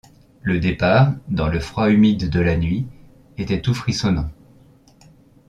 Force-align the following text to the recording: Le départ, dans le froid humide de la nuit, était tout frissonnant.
Le 0.41 0.57
départ, 0.59 1.13
dans 1.27 1.47
le 1.47 1.59
froid 1.59 1.91
humide 1.91 2.31
de 2.31 2.39
la 2.39 2.57
nuit, 2.57 2.87
était 3.37 3.61
tout 3.61 3.75
frissonnant. 3.75 4.31